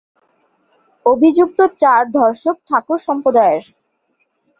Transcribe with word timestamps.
অভিযুক্ত 1.05 1.59
চার 1.81 2.01
ধর্ষক 2.11 2.55
ঠাকুর 2.67 2.99
সম্প্রদায়ের। 3.07 3.63